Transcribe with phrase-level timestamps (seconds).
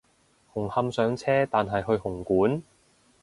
[0.51, 2.63] 紅磡上車但係去紅館？